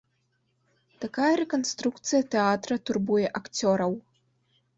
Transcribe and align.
Такая 1.03 1.29
рэканструкцыя 1.41 2.21
тэатра 2.33 2.75
турбуе 2.89 3.27
акцёраў. 3.43 3.93